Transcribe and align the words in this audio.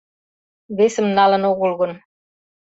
Весым 0.77 1.07
налын 1.17 1.43
огыл 1.51 1.71
гын. 1.79 1.91